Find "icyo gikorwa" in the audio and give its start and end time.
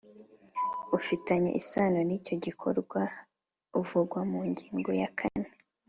2.17-3.01